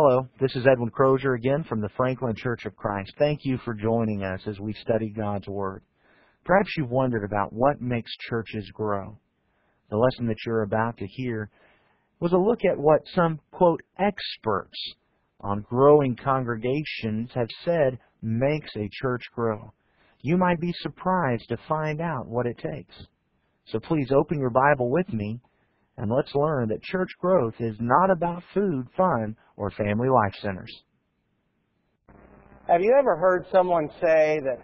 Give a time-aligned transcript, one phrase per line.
[0.00, 3.12] Hello, this is Edwin Crozier again from the Franklin Church of Christ.
[3.18, 5.82] Thank you for joining us as we study God's Word.
[6.44, 9.18] Perhaps you've wondered about what makes churches grow.
[9.90, 11.50] The lesson that you're about to hear
[12.20, 14.78] was a look at what some, quote, experts
[15.40, 19.72] on growing congregations have said makes a church grow.
[20.22, 22.94] You might be surprised to find out what it takes.
[23.66, 25.40] So please open your Bible with me
[25.96, 30.72] and let's learn that church growth is not about food, fun, or family life centers.
[32.68, 34.58] Have you ever heard someone say that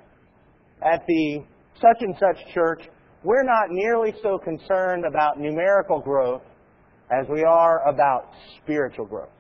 [0.83, 1.45] at the
[1.81, 2.83] such and such church,
[3.23, 6.43] we're not nearly so concerned about numerical growth
[7.11, 8.31] as we are about
[8.63, 9.31] spiritual growth?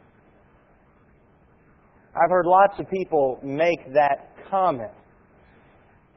[2.15, 4.93] I've heard lots of people make that comment.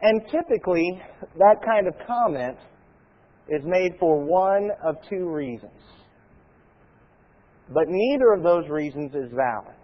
[0.02, 1.02] And typically,
[1.38, 2.58] that kind of comment
[3.50, 5.72] is made for one of two reasons.
[7.74, 9.76] But neither of those reasons is valid.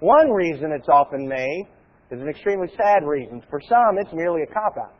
[0.00, 1.66] One reason it's often made
[2.10, 3.42] is an extremely sad reason.
[3.50, 4.94] For some, it's merely a cop out.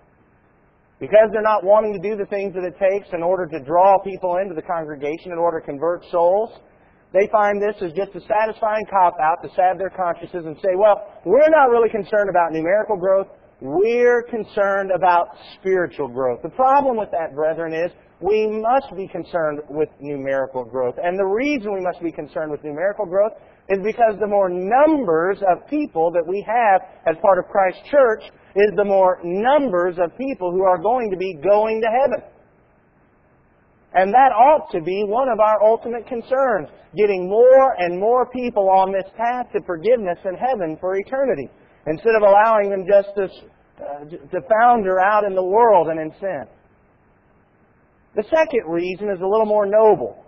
[1.01, 3.99] Because they're not wanting to do the things that it takes in order to draw
[4.03, 6.51] people into the congregation, in order to convert souls,
[7.13, 10.75] they find this as just a satisfying cop out to salve their consciences and say,
[10.77, 13.29] well, we're not really concerned about numerical growth.
[13.61, 15.29] We're concerned about
[15.59, 16.43] spiritual growth.
[16.43, 20.97] The problem with that, brethren, is we must be concerned with numerical growth.
[21.03, 23.33] And the reason we must be concerned with numerical growth
[23.69, 28.23] is because the more numbers of people that we have as part of Christ's church
[28.57, 32.23] is the more numbers of people who are going to be going to heaven.
[33.95, 38.69] And that ought to be one of our ultimate concerns, getting more and more people
[38.69, 41.49] on this path to forgiveness in heaven for eternity,
[41.87, 43.25] instead of allowing them just to,
[43.81, 46.45] uh, to founder out in the world and in sin.
[48.17, 50.25] The second reason is a little more noble.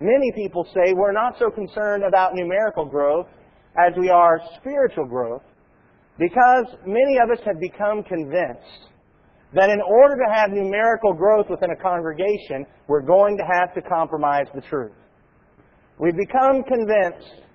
[0.00, 3.26] Many people say we're not so concerned about numerical growth
[3.78, 5.42] as we are spiritual growth
[6.18, 8.88] because many of us have become convinced
[9.54, 13.82] that in order to have numerical growth within a congregation, we're going to have to
[13.82, 14.92] compromise the truth.
[15.98, 17.45] We've become convinced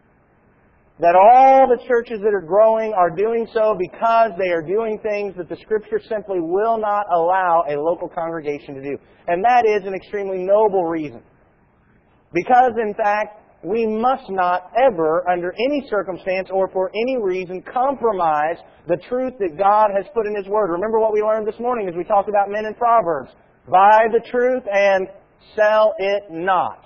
[1.01, 5.33] that all the churches that are growing are doing so because they are doing things
[5.35, 8.97] that the Scripture simply will not allow a local congregation to do.
[9.27, 11.23] And that is an extremely noble reason.
[12.33, 18.57] Because, in fact, we must not ever, under any circumstance or for any reason, compromise
[18.87, 20.69] the truth that God has put in His Word.
[20.69, 23.31] Remember what we learned this morning as we talked about men in Proverbs.
[23.67, 25.07] Buy the truth and
[25.55, 26.85] sell it not.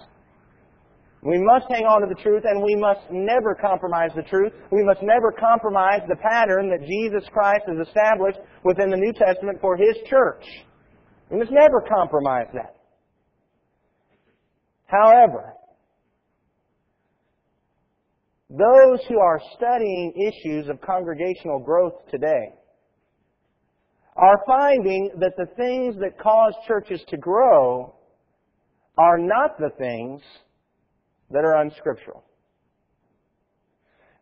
[1.26, 4.54] We must hang on to the truth and we must never compromise the truth.
[4.72, 9.58] We must never compromise the pattern that Jesus Christ has established within the New Testament
[9.60, 10.46] for His church.
[11.32, 12.76] We must never compromise that.
[14.86, 15.56] However,
[18.52, 22.54] those who are studying issues of congregational growth today
[24.16, 27.96] are finding that the things that cause churches to grow
[28.96, 30.22] are not the things
[31.32, 32.24] that are unscriptural.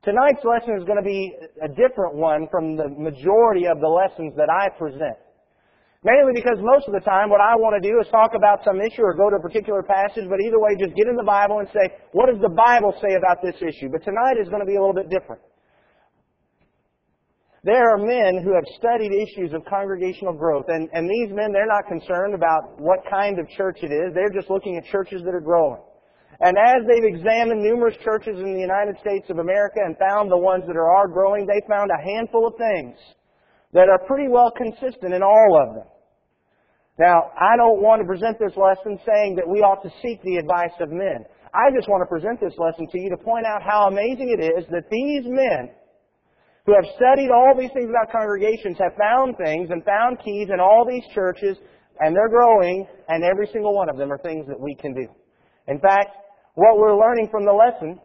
[0.04, 1.32] Tonight's lesson is going to be
[1.64, 5.16] a different one from the majority of the lessons that I present.
[6.04, 8.84] Mainly because most of the time what I want to do is talk about some
[8.84, 11.64] issue or go to a particular passage, but either way, just get in the Bible
[11.64, 13.88] and say, what does the Bible say about this issue?
[13.88, 15.40] But tonight is going to be a little bit different.
[17.64, 21.72] There are men who have studied issues of congregational growth, and, and these men, they're
[21.72, 24.12] not concerned about what kind of church it is.
[24.12, 25.80] They're just looking at churches that are growing.
[26.44, 30.38] And as they've examined numerous churches in the United States of America and found the
[30.38, 33.00] ones that are growing, they found a handful of things
[33.72, 35.88] that are pretty well consistent in all of them.
[37.00, 40.36] Now, I don't want to present this lesson saying that we ought to seek the
[40.36, 41.24] advice of men.
[41.56, 44.44] I just want to present this lesson to you to point out how amazing it
[44.44, 45.72] is that these men
[46.68, 50.60] who have studied all these things about congregations have found things and found keys in
[50.60, 51.56] all these churches
[52.04, 55.08] and they're growing and every single one of them are things that we can do.
[55.72, 56.23] In fact,
[56.56, 58.00] what we're learning from the lesson,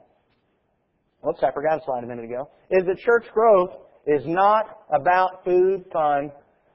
[1.21, 3.71] whoops, I forgot a slide a minute ago, is that church growth
[4.07, 6.33] is not about food, fun,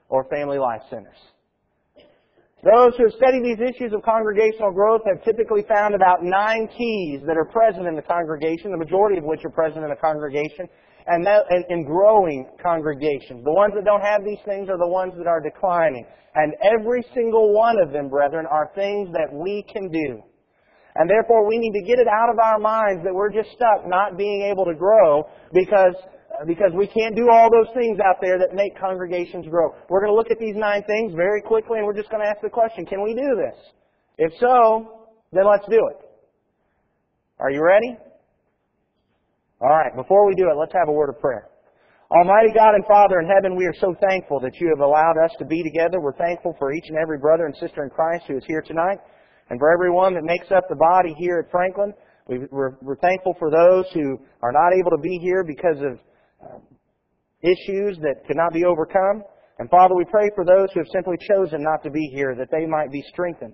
[0.09, 1.17] or family life centers.
[2.63, 7.19] Those who have studied these issues of congregational growth have typically found about nine keys
[7.27, 10.69] that are present in the congregation, the majority of which are present in a congregation,
[11.07, 13.43] and that, in growing congregations.
[13.43, 16.05] The ones that don't have these things are the ones that are declining.
[16.35, 20.23] And every single one of them, brethren, are things that we can do.
[20.95, 23.87] And therefore we need to get it out of our minds that we're just stuck
[23.87, 25.23] not being able to grow
[25.53, 25.95] because
[26.47, 29.69] because we can't do all those things out there that make congregations grow.
[29.89, 32.29] We're going to look at these nine things very quickly and we're just going to
[32.29, 33.57] ask the question, can we do this?
[34.17, 36.09] If so, then let's do it.
[37.39, 37.97] Are you ready?
[39.61, 41.49] All right, before we do it, let's have a word of prayer.
[42.11, 45.31] Almighty God and Father in heaven, we are so thankful that you have allowed us
[45.39, 45.99] to be together.
[45.99, 48.99] We're thankful for each and every brother and sister in Christ who is here tonight,
[49.49, 51.93] and for everyone that makes up the body here at Franklin.
[52.27, 55.99] We're, we're thankful for those who are not able to be here because of
[56.39, 56.61] um,
[57.41, 59.23] issues that could not be overcome.
[59.59, 62.49] And Father, we pray for those who have simply chosen not to be here, that
[62.49, 63.53] they might be strengthened,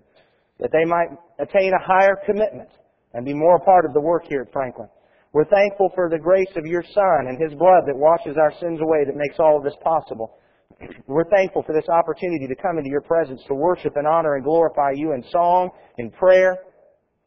[0.60, 1.10] that they might
[1.40, 2.70] attain a higher commitment
[3.14, 4.88] and be more a part of the work here at Franklin.
[5.34, 8.80] We're thankful for the grace of your Son and His blood that washes our sins
[8.82, 10.38] away, that makes all of this possible.
[11.08, 14.44] We're thankful for this opportunity to come into your presence to worship and honor and
[14.44, 16.58] glorify you in song, in prayer,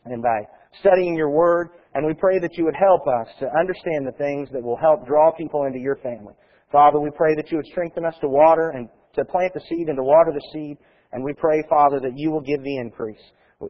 [0.05, 0.41] and by
[0.81, 1.71] studying your word.
[1.95, 5.07] And we pray that you would help us to understand the things that will help
[5.07, 6.35] draw people into your family.
[6.71, 9.89] Father, we pray that you would strengthen us to water and to plant the seed
[9.89, 10.79] and to water the seed.
[11.13, 13.21] And we pray, Father, that you will give the increase.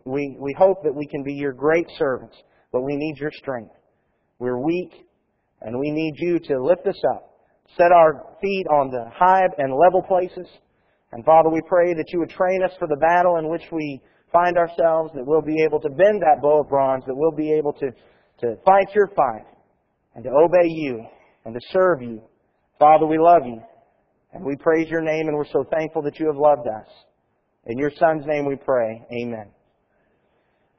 [0.04, 2.36] We, we hope that we can be your great servants,
[2.70, 3.74] but we need your strength.
[4.38, 4.92] We're weak,
[5.60, 7.31] and we need you to lift us up,
[7.76, 10.46] set our feet on the high and level places.
[11.12, 14.00] And Father, we pray that you would train us for the battle in which we
[14.32, 17.52] find ourselves, that we'll be able to bend that bow of bronze, that we'll be
[17.52, 17.90] able to,
[18.40, 19.46] to fight your fight,
[20.14, 21.04] and to obey you,
[21.44, 22.22] and to serve you.
[22.78, 23.60] Father, we love you,
[24.32, 26.88] and we praise your name, and we're so thankful that you have loved us.
[27.66, 29.02] In your Son's name we pray.
[29.20, 29.50] Amen.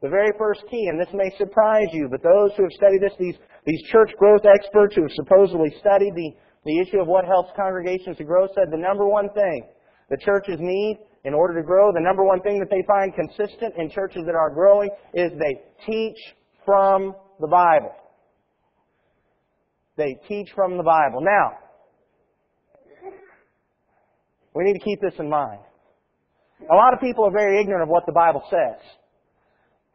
[0.02, 3.14] The very first key, and this may surprise you, but those who have studied this,
[3.18, 6.32] these, these church growth experts who have supposedly studied the,
[6.66, 9.68] the issue of what helps congregations to grow said the number one thing
[10.10, 13.74] the churches need in order to grow, the number one thing that they find consistent
[13.78, 16.18] in churches that are growing is they teach
[16.66, 17.92] from the Bible.
[19.96, 21.22] They teach from the Bible.
[21.22, 21.58] Now,
[24.56, 25.60] we need to keep this in mind.
[26.70, 28.80] A lot of people are very ignorant of what the Bible says.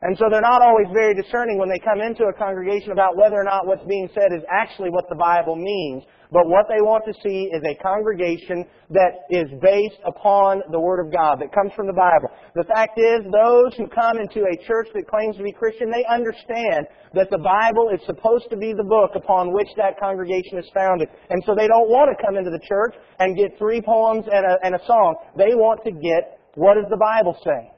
[0.01, 3.35] And so they're not always very discerning when they come into a congregation about whether
[3.35, 6.05] or not what's being said is actually what the Bible means.
[6.31, 8.63] But what they want to see is a congregation
[8.95, 12.31] that is based upon the Word of God, that comes from the Bible.
[12.55, 16.07] The fact is, those who come into a church that claims to be Christian, they
[16.07, 16.87] understand
[17.19, 21.09] that the Bible is supposed to be the book upon which that congregation is founded.
[21.31, 24.47] And so they don't want to come into the church and get three poems and
[24.47, 25.17] a, and a song.
[25.35, 27.78] They want to get what does the Bible say?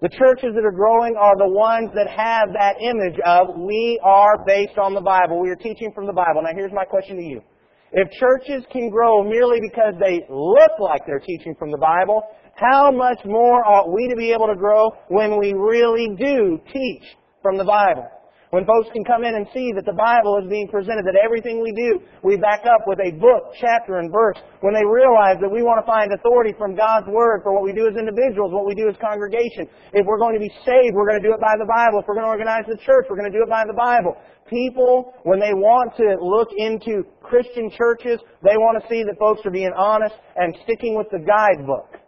[0.00, 4.38] The churches that are growing are the ones that have that image of we are
[4.46, 5.40] based on the Bible.
[5.40, 6.42] We are teaching from the Bible.
[6.42, 7.42] Now here's my question to you.
[7.90, 12.22] If churches can grow merely because they look like they're teaching from the Bible,
[12.54, 17.02] how much more ought we to be able to grow when we really do teach
[17.42, 18.06] from the Bible?
[18.48, 21.60] When folks can come in and see that the Bible is being presented, that everything
[21.60, 24.40] we do, we back up with a book, chapter, and verse.
[24.64, 27.76] When they realize that we want to find authority from God's Word for what we
[27.76, 29.68] do as individuals, what we do as congregation.
[29.92, 32.00] If we're going to be saved, we're going to do it by the Bible.
[32.00, 34.16] If we're going to organize the church, we're going to do it by the Bible.
[34.48, 39.44] People, when they want to look into Christian churches, they want to see that folks
[39.44, 42.00] are being honest and sticking with the guidebook.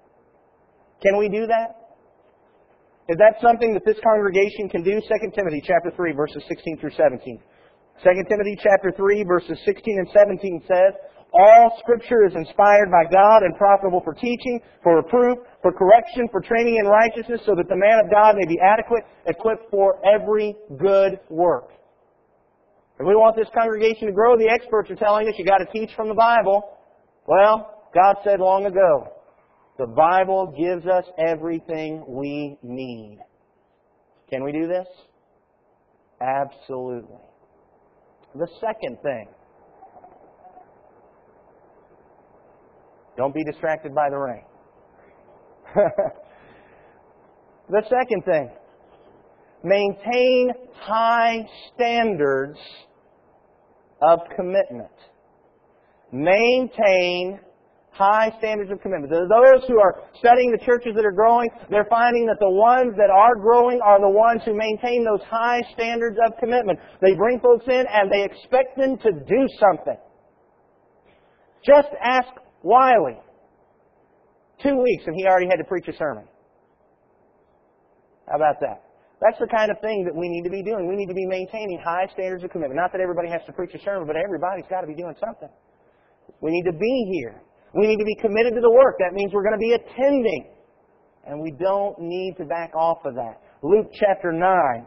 [1.05, 1.80] Can we do that?
[3.11, 5.03] Is that something that this congregation can do?
[5.03, 7.43] 2 Timothy chapter 3 verses 16 through 17.
[8.07, 10.95] 2 Timothy chapter 3 verses 16 and 17 says,
[11.35, 16.41] All scripture is inspired by God and profitable for teaching, for reproof, for correction, for
[16.41, 20.55] training in righteousness, so that the man of God may be adequate, equipped for every
[20.79, 21.75] good work.
[23.01, 25.71] If we want this congregation to grow, the experts are telling us you got to
[25.73, 26.79] teach from the Bible.
[27.27, 29.20] Well, God said long ago,
[29.81, 33.19] the Bible gives us everything we need.
[34.29, 34.87] Can we do this?
[36.21, 37.17] Absolutely.
[38.35, 39.29] The second thing.
[43.17, 44.45] Don't be distracted by the rain.
[47.71, 48.51] the second thing.
[49.65, 52.59] Maintain high standards
[54.03, 54.93] of commitment.
[56.13, 57.41] Maintain
[57.93, 59.13] high standards of commitment.
[59.13, 63.11] Those who are studying the churches that are growing, they're finding that the ones that
[63.11, 66.79] are growing are the ones who maintain those high standards of commitment.
[67.03, 69.99] They bring folks in and they expect them to do something.
[71.65, 72.29] Just ask
[72.63, 73.19] Wiley.
[74.63, 76.25] Two weeks and he already had to preach a sermon.
[78.29, 78.85] How about that?
[79.21, 80.89] That's the kind of thing that we need to be doing.
[80.89, 82.81] We need to be maintaining high standards of commitment.
[82.81, 85.49] Not that everybody has to preach a sermon, but everybody's got to be doing something.
[86.41, 87.43] We need to be here.
[87.75, 88.97] We need to be committed to the work.
[88.99, 90.51] That means we're going to be attending.
[91.27, 93.41] And we don't need to back off of that.
[93.63, 94.87] Luke chapter 9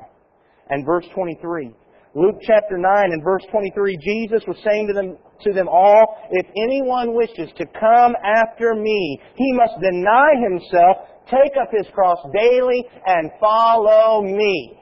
[0.70, 1.72] and verse 23.
[2.16, 6.46] Luke chapter 9 and verse 23, Jesus was saying to them, to them all, If
[6.58, 12.86] anyone wishes to come after me, he must deny himself, take up his cross daily,
[13.08, 14.78] and follow me.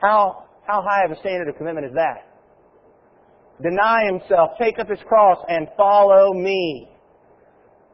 [0.00, 2.29] How, how high of a standard of commitment is that?
[3.62, 6.88] Deny himself, take up his cross, and follow me.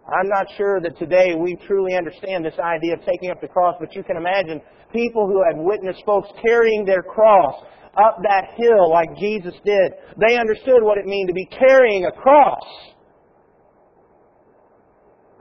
[0.06, 3.74] I'm not sure that today we truly understand this idea of taking up the cross,
[3.80, 4.60] but you can imagine
[4.92, 7.64] people who had witnessed folks carrying their cross
[7.98, 9.92] up that hill like Jesus did.
[10.20, 12.62] They understood what it meant to be carrying a cross.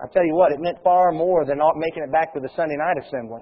[0.01, 2.49] I tell you what, it meant far more than not making it back to the
[2.55, 3.41] Sunday night assembly.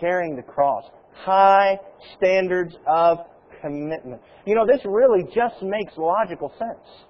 [0.00, 0.84] Carrying the cross.
[1.12, 1.78] High
[2.16, 3.18] standards of
[3.60, 4.20] commitment.
[4.46, 7.08] You know, this really just makes logical sense.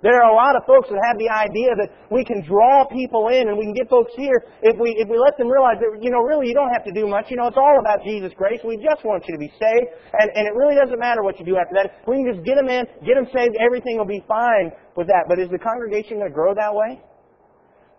[0.00, 3.28] There are a lot of folks that have the idea that we can draw people
[3.28, 6.00] in and we can get folks here if we if we let them realize that
[6.00, 7.28] you know really you don't have to do much.
[7.28, 8.64] You know it's all about Jesus' grace.
[8.64, 11.44] We just want you to be saved, and and it really doesn't matter what you
[11.44, 12.00] do after that.
[12.08, 13.60] We can just get them in, get them saved.
[13.60, 15.28] Everything will be fine with that.
[15.28, 16.96] But is the congregation going to grow that way?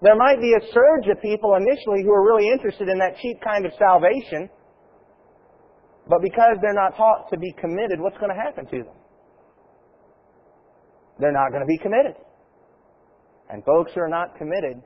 [0.02, 3.38] There might be a surge of people initially who are really interested in that cheap
[3.46, 4.50] kind of salvation,
[6.08, 8.96] but because they're not taught to be committed, what's going to happen to them?
[11.22, 12.16] they're not going to be committed.
[13.50, 14.82] And folks who are not committed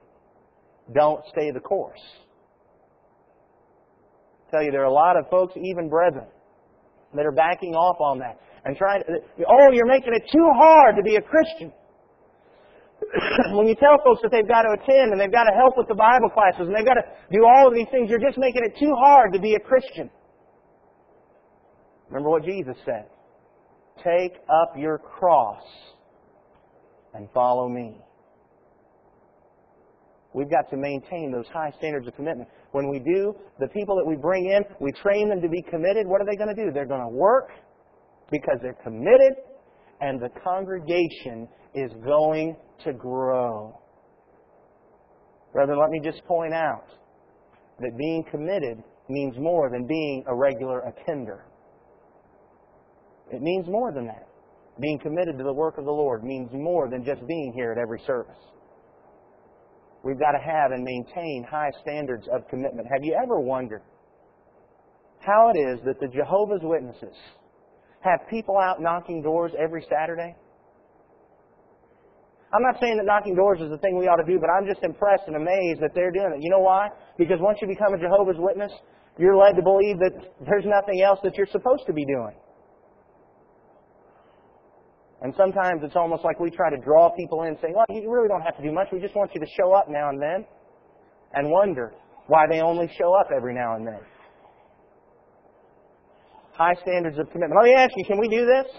[0.94, 2.02] don't stay the course.
[4.48, 6.28] I tell you, there are a lot of folks, even brethren,
[7.16, 9.08] that are backing off on that and trying to,
[9.48, 11.72] oh, you're making it too hard to be a Christian.
[13.56, 15.88] when you tell folks that they've got to attend and they've got to help with
[15.88, 18.62] the Bible classes and they've got to do all of these things, you're just making
[18.66, 20.10] it too hard to be a Christian.
[22.16, 23.08] Remember what Jesus said.
[23.98, 25.62] Take up your cross
[27.14, 27.98] and follow me.
[30.34, 32.48] We've got to maintain those high standards of commitment.
[32.72, 36.08] When we do, the people that we bring in, we train them to be committed.
[36.08, 36.72] What are they going to do?
[36.72, 37.50] They're going to work
[38.32, 39.34] because they're committed,
[40.00, 42.56] and the congregation is going
[42.86, 43.78] to grow.
[45.52, 46.86] Brethren, let me just point out
[47.82, 51.44] that being committed means more than being a regular attender.
[53.32, 54.28] It means more than that.
[54.80, 57.78] Being committed to the work of the Lord means more than just being here at
[57.78, 58.38] every service.
[60.04, 62.88] We've got to have and maintain high standards of commitment.
[62.92, 63.82] Have you ever wondered
[65.20, 67.16] how it is that the Jehovah's Witnesses
[68.02, 70.36] have people out knocking doors every Saturday?
[72.54, 74.68] I'm not saying that knocking doors is the thing we ought to do, but I'm
[74.68, 76.44] just impressed and amazed that they're doing it.
[76.44, 76.90] You know why?
[77.18, 78.72] Because once you become a Jehovah's Witness,
[79.18, 80.14] you're led to believe that
[80.46, 82.36] there's nothing else that you're supposed to be doing.
[85.26, 88.30] And sometimes it's almost like we try to draw people in saying, well, you really
[88.30, 88.94] don't have to do much.
[88.94, 90.46] We just want you to show up now and then
[91.34, 94.06] and wonder why they only show up every now and then.
[96.54, 97.58] High standards of commitment.
[97.58, 98.70] Let me ask you, can we do this?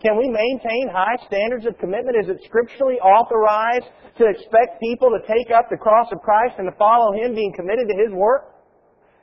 [0.00, 2.16] Can we maintain high standards of commitment?
[2.16, 6.64] Is it scripturally authorized to expect people to take up the cross of Christ and
[6.64, 8.56] to follow Him, being committed to His work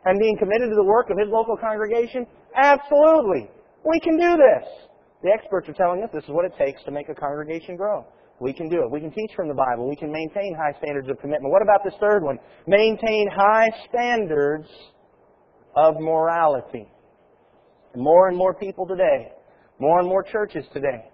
[0.06, 2.30] and being committed to the work of His local congregation?
[2.54, 3.50] Absolutely.
[3.82, 4.91] We can do this.
[5.24, 8.06] The experts are telling us this is what it takes to make a congregation grow.
[8.40, 8.90] We can do it.
[8.90, 9.88] We can teach from the Bible.
[9.88, 11.52] We can maintain high standards of commitment.
[11.52, 12.40] What about this third one?
[12.66, 14.68] Maintain high standards
[15.76, 16.88] of morality.
[17.96, 19.32] More and more people today,
[19.80, 21.06] more and more churches today,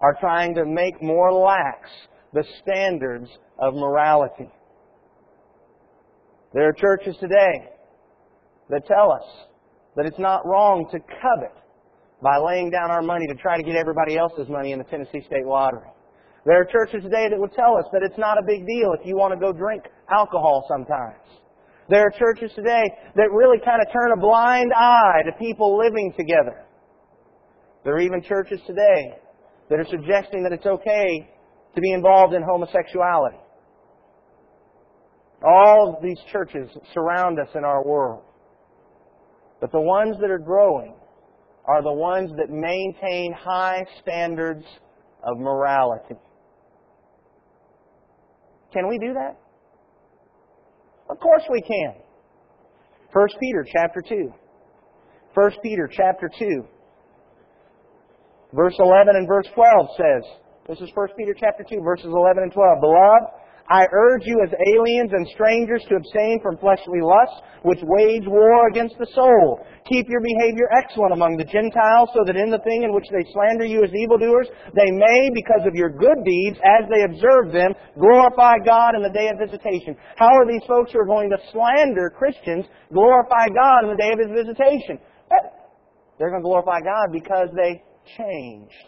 [0.00, 1.88] are trying to make more lax
[2.32, 4.48] the standards of morality.
[6.52, 7.68] There are churches today
[8.70, 9.24] that tell us
[9.96, 11.65] that it's not wrong to covet
[12.22, 15.22] by laying down our money to try to get everybody else's money in the Tennessee
[15.26, 15.88] State Lottery.
[16.44, 19.04] There are churches today that would tell us that it's not a big deal if
[19.04, 21.18] you want to go drink alcohol sometimes.
[21.88, 26.12] There are churches today that really kind of turn a blind eye to people living
[26.16, 26.64] together.
[27.84, 29.18] There are even churches today
[29.70, 31.30] that are suggesting that it's okay
[31.74, 33.38] to be involved in homosexuality.
[35.44, 38.22] All of these churches surround us in our world.
[39.60, 40.94] But the ones that are growing
[41.66, 44.64] are the ones that maintain high standards
[45.22, 46.14] of morality.
[48.72, 49.36] Can we do that?
[51.08, 51.94] Of course we can.
[53.12, 54.32] 1 Peter chapter 2.
[55.34, 56.64] 1 Peter chapter 2.
[58.52, 60.22] Verse 11 and verse 12 says,
[60.68, 62.80] this is 1 Peter chapter 2, verses 11 and 12.
[62.80, 63.24] Beloved,
[63.68, 68.68] I urge you as aliens and strangers to abstain from fleshly lusts, which wage war
[68.68, 69.58] against the soul.
[69.90, 73.26] Keep your behavior excellent among the Gentiles, so that in the thing in which they
[73.34, 77.74] slander you as evildoers, they may, because of your good deeds, as they observe them,
[77.98, 79.96] glorify God in the day of visitation.
[80.14, 84.14] How are these folks who are going to slander Christians glorify God in the day
[84.14, 84.98] of His visitation?
[85.30, 85.46] Eh,
[86.18, 87.82] they're going to glorify God because they
[88.16, 88.86] changed,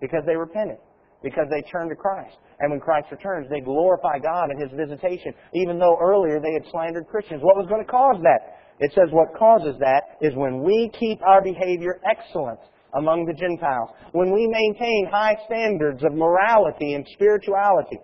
[0.00, 0.78] because they repented,
[1.22, 2.36] because they turned to Christ.
[2.60, 6.64] And when Christ returns, they glorify God in His visitation, even though earlier they had
[6.70, 7.40] slandered Christians.
[7.42, 8.58] What was going to cause that?
[8.80, 12.60] It says what causes that is when we keep our behavior excellent
[12.94, 17.98] among the Gentiles, when we maintain high standards of morality and spirituality.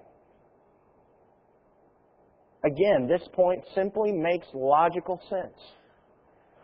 [2.65, 5.59] Again, this point simply makes logical sense.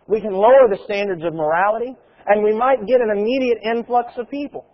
[0.07, 1.95] We can lower the standards of morality,
[2.27, 4.67] and we might get an immediate influx of people.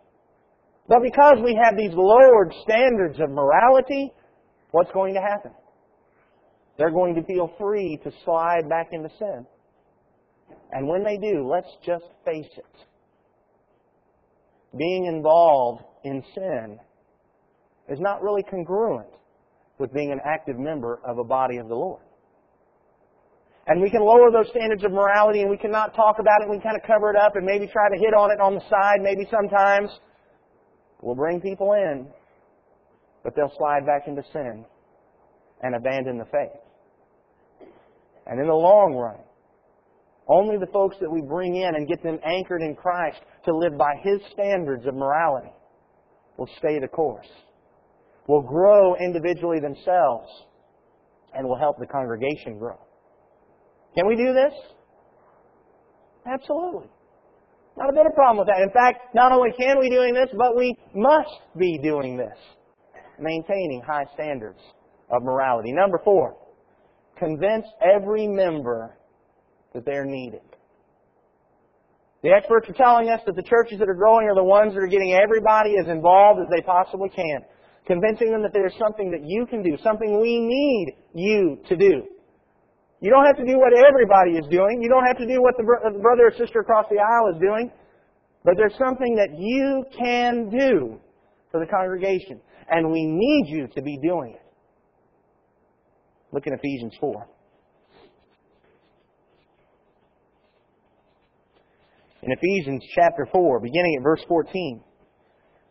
[0.89, 4.13] But because we have these lowered standards of morality,
[4.71, 5.51] what's going to happen?
[6.79, 9.47] They're going to feel free to slide back into sin.
[10.73, 12.87] And when they do, let's just face it.
[14.77, 16.79] Being involved in sin
[17.89, 19.09] is not really congruent
[19.79, 22.03] with being an active member of a body of the Lord.
[23.69, 26.49] And we can lower those standards of morality and we cannot talk about it.
[26.49, 28.63] We kind of cover it up and maybe try to hit on it on the
[28.71, 29.91] side, maybe sometimes.
[31.03, 32.07] We'll bring people in,
[33.23, 34.65] but they'll slide back into sin
[35.63, 37.69] and abandon the faith.
[38.27, 39.21] And in the long run,
[40.29, 43.79] only the folks that we bring in and get them anchored in Christ to live
[43.79, 45.53] by His standards of morality
[46.37, 47.29] will stay the course,
[48.27, 50.29] will grow individually themselves,
[51.35, 52.79] and will help the congregation grow.
[53.97, 54.53] Can we do this?
[56.27, 56.89] Absolutely.
[57.77, 58.63] Not a bit of problem with that.
[58.63, 62.37] In fact, not only can we be doing this, but we must be doing this.
[63.19, 64.61] Maintaining high standards
[65.11, 65.73] of morality.
[65.73, 66.37] Number four,
[67.19, 68.97] convince every member
[69.75, 70.41] that they're needed.
[72.23, 74.81] The experts are telling us that the churches that are growing are the ones that
[74.81, 77.41] are getting everybody as involved as they possibly can.
[77.87, 82.03] Convincing them that there's something that you can do, something we need you to do.
[83.01, 84.81] You don't have to do what everybody is doing.
[84.83, 87.41] You don't have to do what the uh, brother or sister across the aisle is
[87.41, 87.71] doing.
[88.45, 90.99] But there's something that you can do
[91.51, 92.41] for the congregation.
[92.71, 94.43] And we need you to be doing it.
[96.33, 97.27] Look in Ephesians 4.
[102.23, 104.83] In Ephesians chapter 4, beginning at verse 14,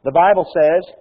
[0.05, 0.95] the Bible says,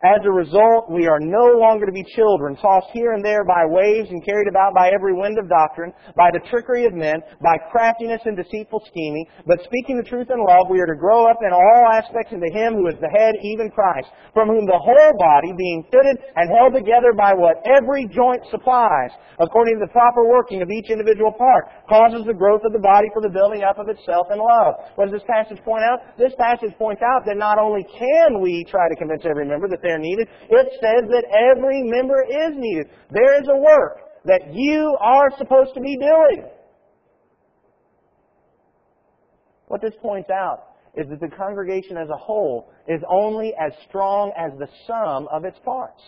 [0.00, 3.68] as a result, we are no longer to be children, tossed here and there by
[3.68, 7.60] waves and carried about by every wind of doctrine, by the trickery of men, by
[7.68, 9.28] craftiness and deceitful scheming.
[9.44, 12.48] But speaking the truth in love, we are to grow up in all aspects into
[12.48, 16.48] Him who is the head, even Christ, from whom the whole body, being fitted and
[16.48, 21.36] held together by what every joint supplies, according to the proper working of each individual
[21.36, 24.80] part, causes the growth of the body for the building up of itself in love.
[24.96, 26.16] What does this passage point out?
[26.16, 29.84] This passage points out that not only can we try to convince every member that
[29.90, 30.28] they're needed.
[30.48, 32.86] It says that every member is needed.
[33.10, 36.48] There is a work that you are supposed to be doing.
[39.66, 44.32] What this points out is that the congregation as a whole is only as strong
[44.36, 46.02] as the sum of its parts.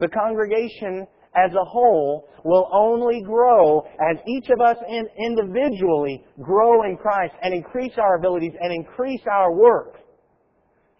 [0.00, 4.76] The congregation as a whole will only grow as each of us
[5.18, 9.96] individually grow in Christ and increase our abilities and increase our work.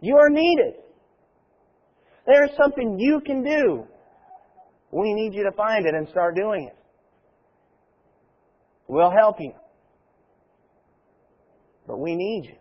[0.00, 0.74] You are needed.
[2.26, 3.84] There is something you can do.
[4.90, 6.76] We need you to find it and start doing it.
[8.86, 9.52] We'll help you.
[11.86, 12.56] But we need you.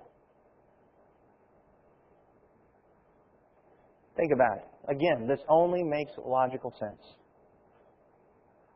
[4.15, 4.65] Think about it.
[4.89, 7.01] Again, this only makes logical sense.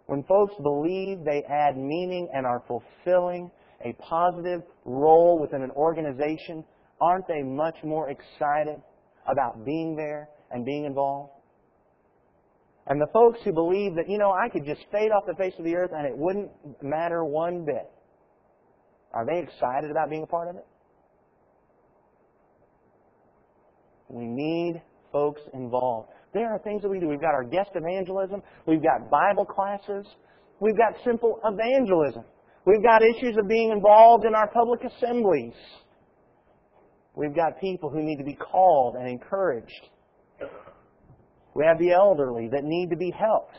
[0.05, 3.49] When folks believe they add meaning and are fulfilling
[3.83, 6.63] a positive role within an organization,
[7.01, 8.81] aren't they much more excited
[9.27, 11.31] about being there and being involved?
[12.87, 15.53] And the folks who believe that, you know, I could just fade off the face
[15.57, 16.49] of the earth and it wouldn't
[16.81, 17.89] matter one bit,
[19.13, 20.65] are they excited about being a part of it?
[24.09, 26.09] We need folks involved.
[26.33, 27.07] There are things that we do.
[27.07, 28.41] We've got our guest evangelism.
[28.65, 30.05] We've got Bible classes.
[30.59, 32.23] We've got simple evangelism.
[32.65, 35.53] We've got issues of being involved in our public assemblies.
[37.21, 39.89] We've got people who need to be called and encouraged.
[41.53, 43.57] We have the elderly that need to be helped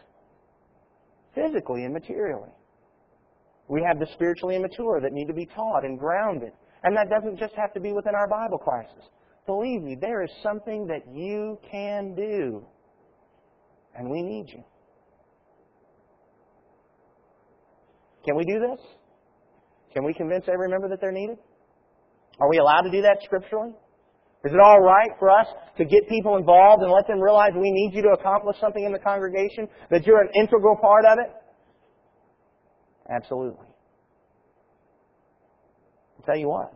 [1.32, 2.50] physically and materially.
[3.68, 6.50] We have the spiritually immature that need to be taught and grounded.
[6.82, 9.08] And that doesn't just have to be within our Bible classes.
[9.46, 12.66] Believe me, there is something that you can do.
[13.94, 14.64] And we need you.
[18.26, 18.80] Can we do this?
[19.94, 21.38] Can we convince every member that they're needed?
[22.42, 23.70] Are we allowed to do that scripturally?
[24.44, 25.46] Is it all right for us
[25.78, 28.90] to get people involved and let them realize we need you to accomplish something in
[28.90, 31.30] the congregation, that you're an integral part of it?
[33.08, 33.64] Absolutely.
[36.18, 36.72] I'll tell you what.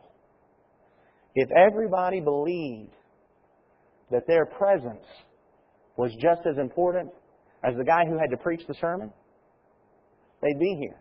[1.35, 2.95] If everybody believed
[4.13, 5.05] that their presence
[5.97, 7.11] was just as important
[7.65, 9.13] as the guy who had to preach the sermon,
[10.43, 11.01] they'd be here.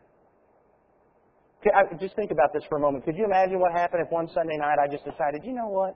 [1.99, 3.06] Just think about this for a moment.
[3.06, 5.95] Could you imagine what happened if one Sunday night I just decided, you know what?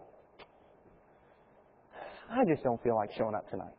[2.31, 3.73] I just don't feel like showing up tonight.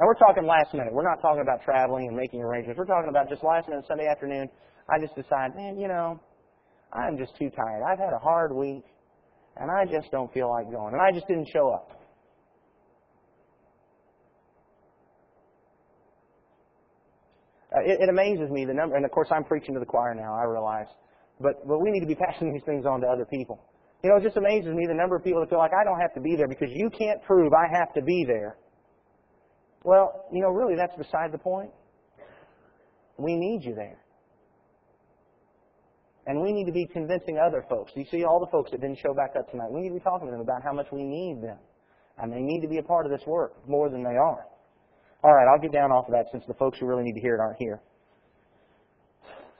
[0.00, 0.92] And we're talking last minute.
[0.92, 2.78] We're not talking about traveling and making arrangements.
[2.78, 4.48] We're talking about just last minute Sunday afternoon.
[4.88, 6.20] I just decide, man, you know,
[6.92, 7.82] I'm just too tired.
[7.86, 8.84] I've had a hard week,
[9.56, 10.92] and I just don't feel like going.
[10.92, 11.90] And I just didn't show up.
[17.61, 19.86] Uh, Uh, it, it amazes me the number, and of course I'm preaching to the
[19.86, 20.34] choir now.
[20.34, 20.86] I realize,
[21.40, 23.60] but but we need to be passing these things on to other people.
[24.04, 26.00] You know, it just amazes me the number of people that feel like I don't
[26.00, 28.56] have to be there because you can't prove I have to be there.
[29.84, 31.70] Well, you know, really that's beside the point.
[33.16, 33.98] We need you there.
[36.26, 37.92] And we need to be convincing other folks.
[37.94, 40.00] You see, all the folks that didn't show back up tonight, we need to be
[40.00, 41.58] talking to them about how much we need them.
[42.18, 44.46] And they need to be a part of this work more than they are.
[45.24, 47.20] All right, I'll get down off of that since the folks who really need to
[47.20, 47.80] hear it aren't here.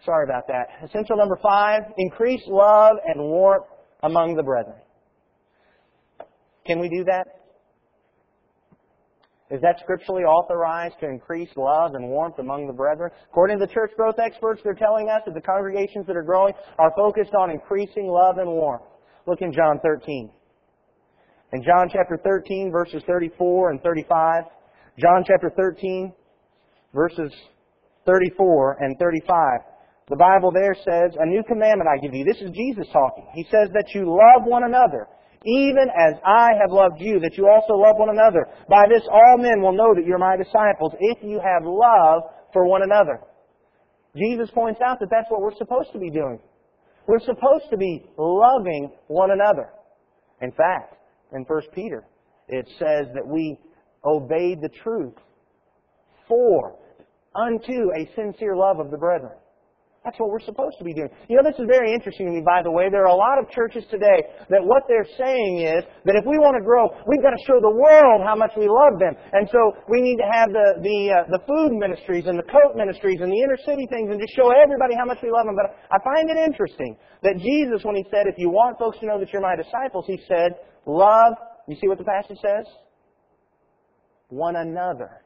[0.04, 0.66] Sorry about that.
[0.84, 3.66] Essential number five, increase love and warmth
[4.02, 4.76] among the brethren.
[6.66, 7.26] Can we do that?
[9.52, 13.10] Is that scripturally authorized to increase love and warmth among the brethren?
[13.30, 16.54] According to the church growth experts, they're telling us that the congregations that are growing
[16.78, 18.82] are focused on increasing love and warmth.
[19.26, 20.30] Look in John 13.
[21.52, 24.44] In John chapter 13, verses 34 and 35,
[24.98, 26.12] John chapter 13,
[26.92, 27.32] verses
[28.06, 29.60] 34 and 35.
[30.10, 32.24] The Bible there says, A new commandment I give you.
[32.24, 33.26] This is Jesus talking.
[33.32, 35.08] He says that you love one another,
[35.46, 38.46] even as I have loved you, that you also love one another.
[38.68, 42.66] By this all men will know that you're my disciples, if you have love for
[42.66, 43.20] one another.
[44.14, 46.38] Jesus points out that that's what we're supposed to be doing.
[47.06, 49.70] We're supposed to be loving one another.
[50.42, 50.96] In fact,
[51.32, 52.04] in 1 Peter,
[52.48, 53.56] it says that we
[54.04, 55.14] obeyed the truth
[56.28, 56.76] for
[57.34, 59.32] unto a sincere love of the brethren.
[60.02, 61.14] That's what we're supposed to be doing.
[61.30, 62.90] You know, this is very interesting to me, by the way.
[62.90, 66.42] There are a lot of churches today that what they're saying is that if we
[66.42, 69.14] want to grow, we've got to show the world how much we love them.
[69.14, 72.74] And so we need to have the, the, uh, the food ministries and the coat
[72.74, 75.54] ministries and the inner city things and just show everybody how much we love them.
[75.54, 79.06] But I find it interesting that Jesus, when he said, if you want folks to
[79.06, 81.38] know that you're my disciples, he said, love,
[81.70, 82.66] you see what the passage says?
[84.32, 85.20] One another.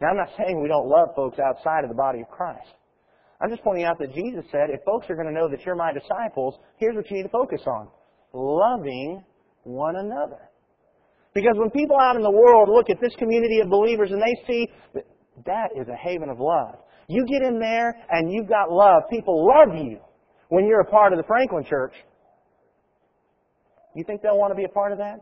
[0.00, 2.72] Now, I'm not saying we don't love folks outside of the body of Christ.
[3.40, 5.76] I'm just pointing out that Jesus said, if folks are going to know that you're
[5.76, 7.88] my disciples, here's what you need to focus on
[8.32, 9.22] loving
[9.64, 10.40] one another.
[11.34, 14.46] Because when people out in the world look at this community of believers and they
[14.46, 15.04] see that
[15.44, 16.76] that is a haven of love,
[17.08, 19.02] you get in there and you've got love.
[19.10, 20.00] People love you
[20.48, 21.92] when you're a part of the Franklin Church.
[23.94, 25.20] You think they'll want to be a part of that?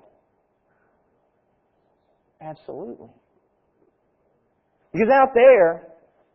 [2.45, 3.09] Absolutely.
[4.93, 5.89] Because out there,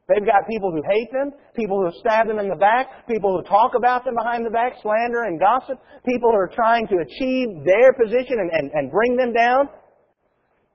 [0.07, 3.47] they've got people who hate them, people who stab them in the back, people who
[3.47, 7.63] talk about them behind the back, slander and gossip, people who are trying to achieve
[7.63, 9.69] their position and, and, and bring them down.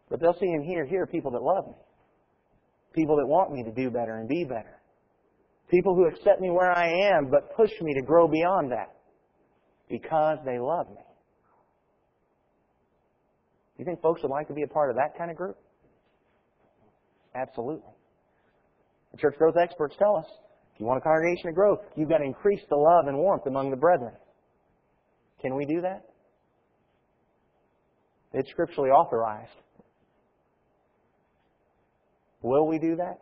[0.09, 1.75] But they'll see and hear, here people that love me.
[2.95, 4.81] People that want me to do better and be better.
[5.69, 8.95] People who accept me where I am, but push me to grow beyond that.
[9.89, 11.03] Because they love me.
[13.79, 15.57] You think folks would like to be a part of that kind of group?
[17.35, 17.93] Absolutely.
[19.13, 20.27] The church growth experts tell us
[20.75, 23.47] if you want a congregation to grow, you've got to increase the love and warmth
[23.47, 24.13] among the brethren.
[25.41, 26.05] Can we do that?
[28.33, 29.51] It's scripturally authorized.
[32.43, 33.21] Will we do that?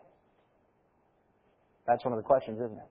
[1.87, 2.91] That's one of the questions, isn't it?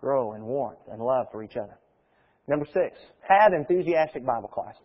[0.00, 1.78] Grow in warmth and love for each other.
[2.48, 2.96] Number six,
[3.28, 4.80] have enthusiastic Bible classes.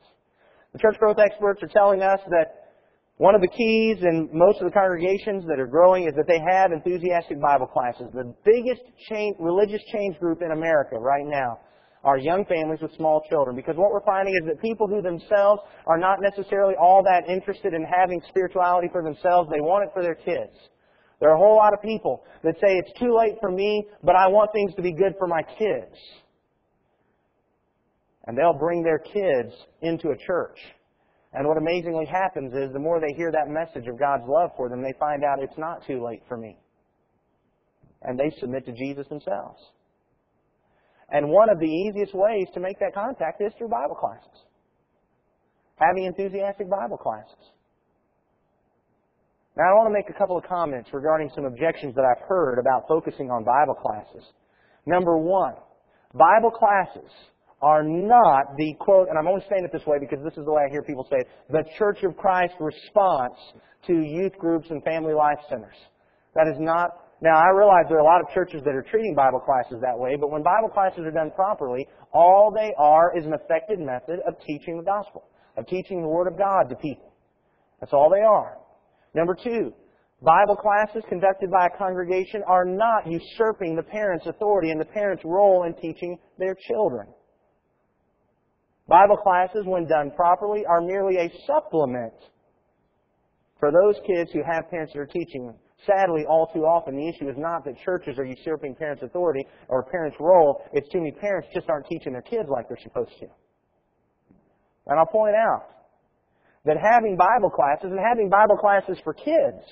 [0.73, 2.69] The church growth experts are telling us that
[3.17, 6.39] one of the keys in most of the congregations that are growing is that they
[6.39, 8.07] have enthusiastic Bible classes.
[8.13, 11.59] The biggest change, religious change group in America right now
[12.03, 13.55] are young families with small children.
[13.55, 17.73] Because what we're finding is that people who themselves are not necessarily all that interested
[17.73, 20.55] in having spirituality for themselves, they want it for their kids.
[21.19, 24.15] There are a whole lot of people that say it's too late for me, but
[24.15, 25.91] I want things to be good for my kids.
[28.29, 30.59] And they'll bring their kids into a church.
[31.33, 34.69] And what amazingly happens is the more they hear that message of God's love for
[34.69, 36.55] them, they find out it's not too late for me.
[38.03, 39.57] And they submit to Jesus themselves.
[41.09, 44.45] And one of the easiest ways to make that contact is through Bible classes.
[45.77, 47.49] Having enthusiastic Bible classes.
[49.57, 52.59] Now, I want to make a couple of comments regarding some objections that I've heard
[52.59, 54.21] about focusing on Bible classes.
[54.85, 55.55] Number one,
[56.13, 57.09] Bible classes
[57.61, 60.51] are not the quote, and I'm only saying it this way because this is the
[60.51, 63.35] way I hear people say it, the Church of Christ response
[63.87, 65.75] to youth groups and family life centers.
[66.35, 66.89] That is not,
[67.21, 69.97] now I realize there are a lot of churches that are treating Bible classes that
[69.97, 74.19] way, but when Bible classes are done properly, all they are is an effective method
[74.27, 75.25] of teaching the gospel,
[75.57, 77.11] of teaching the Word of God to people.
[77.79, 78.57] That's all they are.
[79.13, 79.73] Number two,
[80.21, 85.23] Bible classes conducted by a congregation are not usurping the parent's authority and the parent's
[85.25, 87.07] role in teaching their children.
[88.89, 92.13] Bible classes, when done properly, are merely a supplement
[93.59, 95.55] for those kids who have parents that are teaching them.
[95.85, 99.83] Sadly, all too often, the issue is not that churches are usurping parents' authority or
[99.83, 100.63] parents' role.
[100.73, 103.27] It's too many parents just aren't teaching their kids like they're supposed to.
[104.87, 105.67] And I'll point out
[106.65, 109.63] that having Bible classes and having Bible classes for kids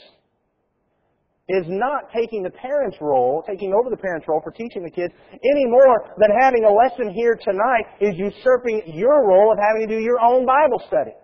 [1.49, 5.13] is not taking the parent's role, taking over the parent's role for teaching the kids,
[5.31, 9.95] any more than having a lesson here tonight is usurping your role of having to
[9.95, 11.15] do your own Bible study.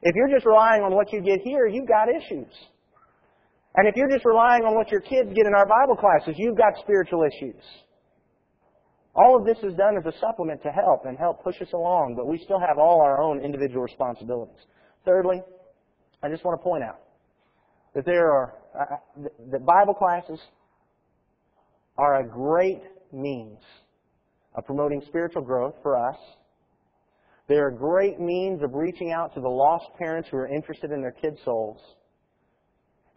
[0.00, 2.48] If you're just relying on what you get here, you've got issues.
[3.76, 6.56] And if you're just relying on what your kids get in our Bible classes, you've
[6.56, 7.60] got spiritual issues.
[9.14, 12.14] All of this is done as a supplement to help and help push us along,
[12.16, 14.64] but we still have all our own individual responsibilities.
[15.04, 15.42] Thirdly,
[16.22, 17.00] I just want to point out
[17.98, 20.38] that there are uh, that Bible classes
[21.96, 22.80] are a great
[23.12, 23.58] means
[24.54, 26.14] of promoting spiritual growth for us.
[27.48, 31.00] They're a great means of reaching out to the lost parents who are interested in
[31.00, 31.80] their kids' souls.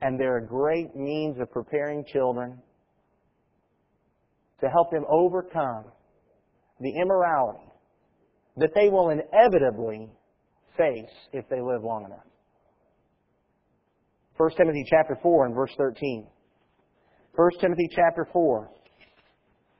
[0.01, 2.57] And they're a great means of preparing children
[4.61, 5.83] to help them overcome
[6.79, 7.71] the immorality
[8.57, 10.09] that they will inevitably
[10.75, 12.30] face if they live long enough.
[14.41, 16.25] 1 Timothy chapter 4 and verse 13.
[17.35, 18.71] 1 Timothy chapter 4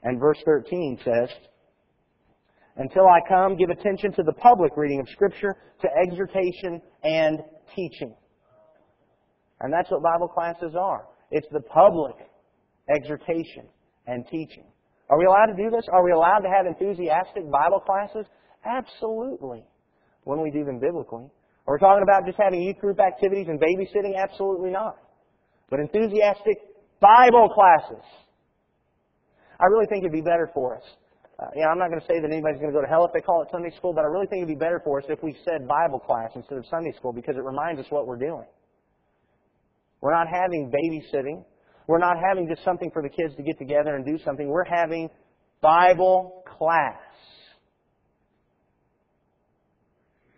[0.03, 1.29] and verse 13 says,
[2.77, 7.39] Until I come, give attention to the public reading of Scripture, to exhortation and
[7.75, 8.15] teaching.
[9.61, 11.07] And that's what Bible classes are.
[11.31, 12.17] It's the public
[12.95, 13.65] exhortation
[14.05, 14.65] and teaching.
[15.09, 15.87] Are we allowed to do this?
[15.91, 18.27] Are we allowed to have enthusiastic Bible classes?
[18.63, 19.65] Absolutely.
[20.23, 21.31] When we do them biblically.
[21.67, 24.17] Are we talking about just having youth group activities and babysitting?
[24.17, 24.97] Absolutely not.
[25.69, 26.57] But enthusiastic
[26.99, 28.03] Bible classes.
[29.59, 30.83] I really think it'd be better for us.
[31.39, 33.05] Uh, you know, I'm not going to say that anybody's going to go to hell
[33.05, 35.05] if they call it Sunday school, but I really think it'd be better for us
[35.09, 38.21] if we said Bible class instead of Sunday school because it reminds us what we're
[38.21, 38.45] doing.
[40.01, 41.43] We're not having babysitting.
[41.87, 44.47] We're not having just something for the kids to get together and do something.
[44.47, 45.09] We're having
[45.61, 47.01] Bible class.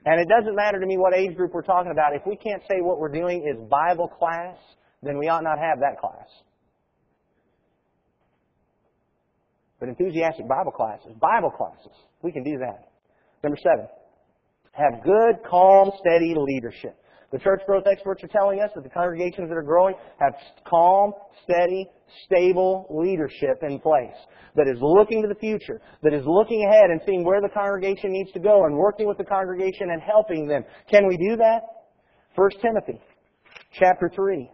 [0.06, 2.14] And it doesn't matter to me what age group we're talking about.
[2.14, 4.58] If we can't say what we're doing is Bible class,
[5.02, 6.28] then we ought not have that class.
[9.80, 12.90] But enthusiastic Bible classes, Bible classes, we can do that.
[13.44, 13.88] Number seven,
[14.72, 16.98] have good, calm, steady leadership.
[17.34, 20.36] The church growth experts are telling us that the congregations that are growing have
[20.70, 21.90] calm, steady,
[22.26, 24.16] stable leadership in place
[24.56, 28.12] that is looking to the future, that is looking ahead and seeing where the congregation
[28.12, 30.64] needs to go and working with the congregation and helping them.
[30.92, 31.62] Can we do that?
[32.36, 33.02] 1 Timothy
[33.80, 34.52] chapter 3.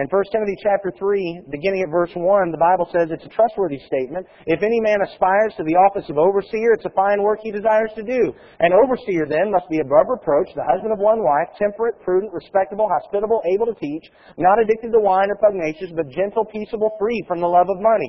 [0.00, 3.76] In 1 Timothy chapter 3, beginning at verse 1, the Bible says it's a trustworthy
[3.84, 4.24] statement.
[4.48, 7.92] If any man aspires to the office of overseer, it's a fine work he desires
[8.00, 8.32] to do.
[8.64, 12.88] An overseer then must be above reproach, the husband of one wife, temperate, prudent, respectable,
[12.88, 14.08] hospitable, able to teach,
[14.40, 18.08] not addicted to wine or pugnacious, but gentle, peaceable, free from the love of money.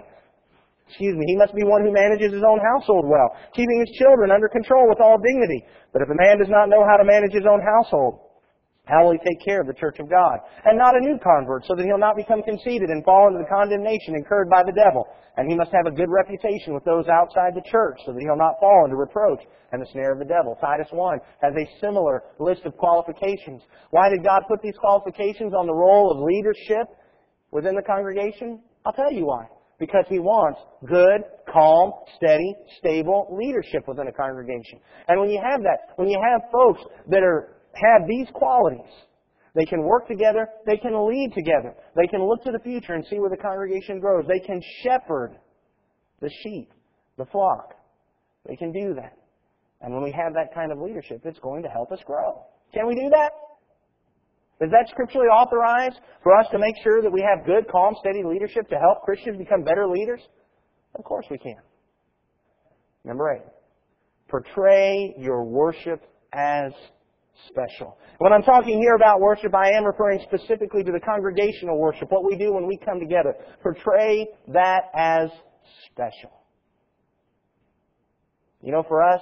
[0.87, 4.31] Excuse me, he must be one who manages his own household well, keeping his children
[4.31, 5.67] under control with all dignity.
[5.91, 8.23] But if a man does not know how to manage his own household,
[8.85, 10.39] how will he take care of the church of God?
[10.65, 13.47] And not a new convert, so that he'll not become conceited and fall into the
[13.47, 15.07] condemnation incurred by the devil.
[15.37, 18.35] And he must have a good reputation with those outside the church, so that he'll
[18.35, 19.39] not fall into reproach
[19.71, 20.57] and the snare of the devil.
[20.59, 23.61] Titus 1 has a similar list of qualifications.
[23.91, 26.91] Why did God put these qualifications on the role of leadership
[27.51, 28.59] within the congregation?
[28.85, 29.45] I'll tell you why.
[29.79, 34.79] Because he wants good, calm, steady, stable leadership within a congregation.
[35.07, 38.91] And when you have that, when you have folks that are have these qualities.
[39.55, 40.47] They can work together.
[40.65, 41.75] They can lead together.
[41.95, 44.25] They can look to the future and see where the congregation grows.
[44.27, 45.37] They can shepherd
[46.21, 46.71] the sheep,
[47.17, 47.75] the flock.
[48.47, 49.17] They can do that.
[49.81, 52.45] And when we have that kind of leadership, it's going to help us grow.
[52.73, 53.31] Can we do that?
[54.61, 58.23] Is that scripturally authorized for us to make sure that we have good, calm, steady
[58.23, 60.21] leadership to help Christians become better leaders?
[60.95, 61.57] Of course we can.
[63.03, 63.45] Number eight.
[64.29, 66.71] Portray your worship as
[67.47, 67.97] special.
[68.19, 72.23] When I'm talking here about worship, I am referring specifically to the congregational worship, what
[72.23, 73.33] we do when we come together.
[73.61, 75.29] Portray that as
[75.91, 76.31] special.
[78.61, 79.21] You know, for us,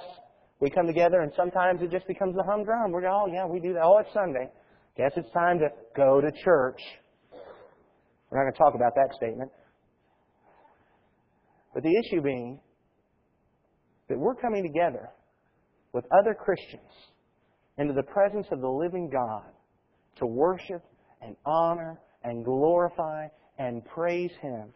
[0.60, 2.92] we come together and sometimes it just becomes the humdrum.
[2.92, 3.82] We're, oh yeah, we do that.
[3.82, 4.48] Oh, it's Sunday.
[4.96, 6.80] Guess it's time to go to church.
[8.30, 9.50] We're not going to talk about that statement.
[11.74, 12.60] But the issue being
[14.08, 15.08] that we're coming together
[15.92, 16.82] with other Christians
[17.78, 19.44] into the presence of the living God
[20.16, 20.84] to worship
[21.20, 23.26] and honor and glorify
[23.58, 24.72] and praise Him.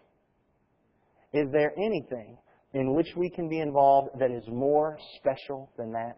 [1.32, 2.38] Is there anything
[2.72, 6.16] in which we can be involved that is more special than that?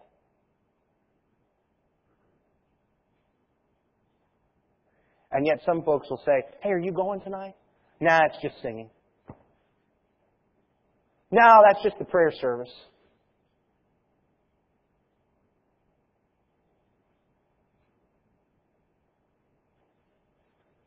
[5.33, 7.55] And yet some folks will say, hey, are you going tonight?
[8.01, 8.89] Nah, it's just singing.
[11.31, 12.73] No, that's just the prayer service.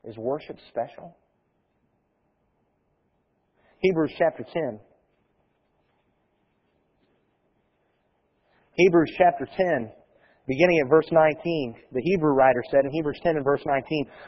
[0.03, 1.15] Is worship special?
[3.79, 4.79] Hebrews chapter 10.
[8.73, 9.91] Hebrews chapter 10
[10.51, 13.79] beginning at verse 19, the Hebrew writer said in Hebrews 10 and verse 19,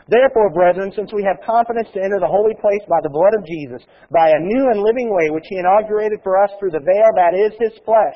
[0.08, 3.44] Therefore, brethren, since we have confidence to enter the holy place by the blood of
[3.44, 7.12] Jesus, by a new and living way which he inaugurated for us through the veil
[7.20, 8.16] that is his flesh,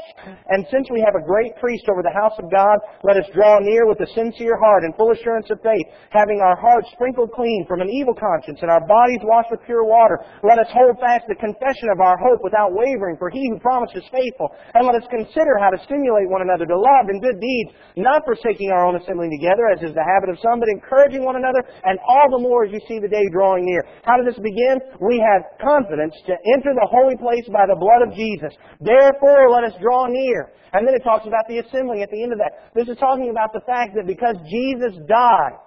[0.56, 3.60] and since we have a great priest over the house of God, let us draw
[3.60, 7.68] near with a sincere heart and full assurance of faith, having our hearts sprinkled clean
[7.68, 10.24] from an evil conscience and our bodies washed with pure water.
[10.48, 14.00] Let us hold fast the confession of our hope without wavering, for he who promised
[14.00, 14.56] is faithful.
[14.72, 18.24] And let us consider how to stimulate one another to love and good deeds, not
[18.26, 21.66] forsaking our own assembling together, as is the habit of some, but encouraging one another,
[21.84, 23.84] and all the more as you see the day drawing near.
[24.06, 24.80] How did this begin?
[25.02, 28.54] We have confidence to enter the holy place by the blood of Jesus.
[28.80, 30.54] Therefore, let us draw near.
[30.74, 32.72] And then it talks about the assembling at the end of that.
[32.76, 35.58] This is talking about the fact that because Jesus died,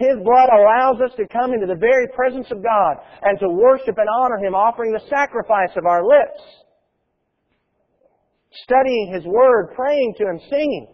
[0.00, 3.98] his blood allows us to come into the very presence of God and to worship
[3.98, 6.40] and honor Him, offering the sacrifice of our lips.
[8.64, 10.88] Studying His Word, praying to Him, singing.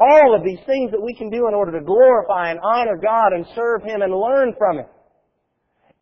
[0.00, 3.34] All of these things that we can do in order to glorify and honor God
[3.34, 4.86] and serve Him and learn from Him.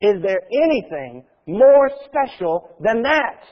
[0.00, 3.42] Is there anything more special than that?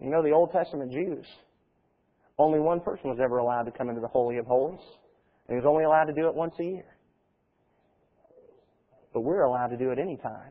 [0.00, 1.24] You know, the Old Testament Jews,
[2.38, 4.80] only one person was ever allowed to come into the Holy of Holies,
[5.46, 6.96] and he was only allowed to do it once a year.
[9.12, 10.50] But we're allowed to do it any time.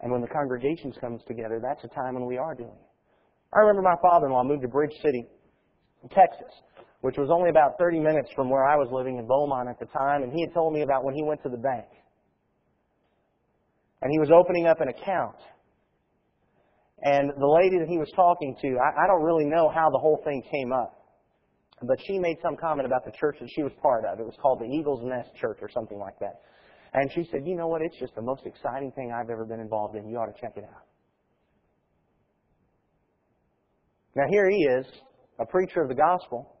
[0.00, 2.89] And when the congregations comes together, that's a time when we are doing it.
[3.52, 5.26] I remember my father-in-law moved to Bridge City,
[6.10, 6.52] Texas,
[7.00, 9.86] which was only about 30 minutes from where I was living in Beaumont at the
[9.86, 11.86] time, and he had told me about when he went to the bank.
[14.02, 15.36] And he was opening up an account.
[17.02, 19.98] And the lady that he was talking to, I, I don't really know how the
[19.98, 20.96] whole thing came up.
[21.82, 24.20] But she made some comment about the church that she was part of.
[24.20, 26.42] It was called the Eagle's Nest Church or something like that.
[26.92, 29.60] And she said, you know what, it's just the most exciting thing I've ever been
[29.60, 30.08] involved in.
[30.08, 30.89] You ought to check it out.
[34.16, 34.86] Now here he is,
[35.38, 36.56] a preacher of the gospel.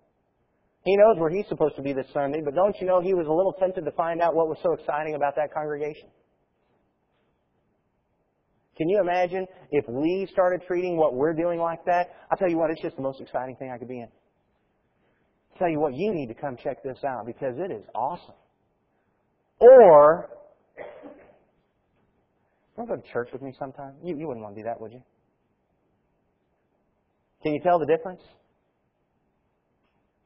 [0.84, 3.26] He knows where he's supposed to be this Sunday, but don't you know he was
[3.26, 6.08] a little tempted to find out what was so exciting about that congregation?
[8.78, 12.14] Can you imagine if we started treating what we're doing like that?
[12.30, 14.08] I'll tell you what, it's just the most exciting thing I could be in.
[15.52, 18.34] I'll tell you what, you need to come check this out because it is awesome.
[19.58, 20.30] Or,
[22.80, 23.92] want to go to church with me sometime?
[24.02, 25.02] You, you wouldn't want to do that, would you?
[27.42, 28.20] Can you tell the difference?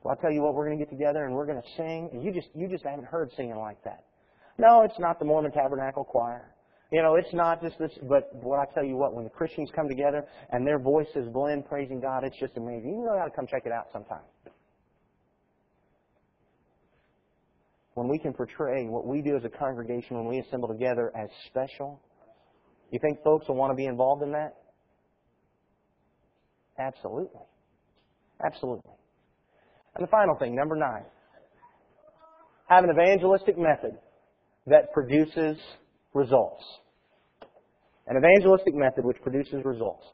[0.02, 2.10] Well, I'll tell you what, we're going to get together and we're going to sing,
[2.12, 4.04] and you just you just haven't heard singing like that.
[4.58, 6.54] No, it's not the Mormon Tabernacle Choir.
[6.92, 9.70] You know, it's not just this, but what I tell you what, when the Christians
[9.74, 12.90] come together and their voices blend praising God, it's just amazing.
[12.90, 14.22] You really ought to come check it out sometime.
[17.94, 21.30] When we can portray what we do as a congregation when we assemble together as
[21.46, 22.00] special,
[22.90, 24.56] you think folks will want to be involved in that?
[26.78, 27.40] Absolutely.
[28.44, 28.90] Absolutely.
[29.94, 31.04] And the final thing, number nine.
[32.68, 33.98] Have an evangelistic method
[34.66, 35.56] that produces
[36.14, 36.64] results.
[38.06, 40.04] An evangelistic method which produces results.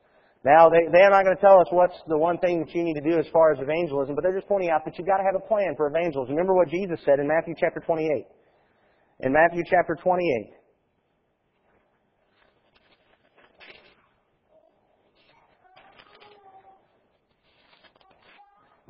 [0.44, 2.94] Now, they, they're not going to tell us what's the one thing that you need
[2.94, 5.24] to do as far as evangelism, but they're just pointing out that you've got to
[5.24, 6.34] have a plan for evangelism.
[6.34, 8.26] Remember what Jesus said in Matthew chapter 28.
[9.20, 10.52] In Matthew chapter 28,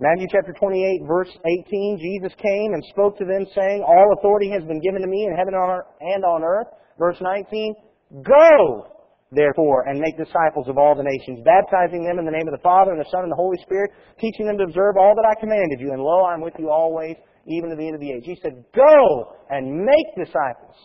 [0.00, 4.64] Matthew chapter 28, verse 18, Jesus came and spoke to them, saying, All authority has
[4.64, 6.72] been given to me in heaven and on earth.
[6.98, 8.88] Verse 19, Go,
[9.28, 12.64] therefore, and make disciples of all the nations, baptizing them in the name of the
[12.64, 15.36] Father and the Son and the Holy Spirit, teaching them to observe all that I
[15.36, 15.92] commanded you.
[15.92, 18.24] And lo, I'm with you always, even to the end of the age.
[18.24, 20.80] He said, Go and make disciples.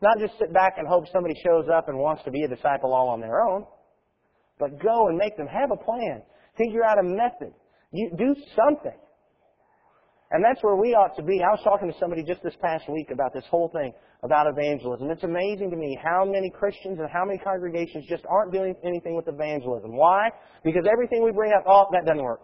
[0.00, 2.96] Not just sit back and hope somebody shows up and wants to be a disciple
[2.96, 3.68] all on their own,
[4.58, 6.24] but go and make them have a plan.
[6.56, 7.52] Figure out a method.
[7.92, 8.98] You do something.
[10.32, 11.42] And that's where we ought to be.
[11.44, 15.10] I was talking to somebody just this past week about this whole thing about evangelism.
[15.10, 19.14] It's amazing to me how many Christians and how many congregations just aren't doing anything
[19.14, 19.94] with evangelism.
[19.94, 20.30] Why?
[20.64, 22.40] Because everything we bring up, oh, that doesn't work.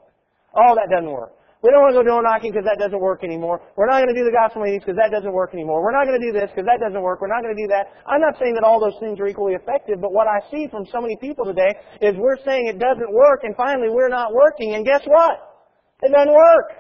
[0.55, 1.33] Oh, that doesn't work.
[1.59, 3.59] We don't want to go door knocking because that doesn't work anymore.
[3.75, 5.83] We're not going to do the gospel meetings because that doesn't work anymore.
[5.83, 7.19] We're not going to do this because that doesn't work.
[7.19, 7.99] We're not going to do that.
[8.07, 10.87] I'm not saying that all those things are equally effective, but what I see from
[10.87, 14.79] so many people today is we're saying it doesn't work and finally we're not working
[14.79, 15.67] and guess what?
[16.07, 16.79] It doesn't work.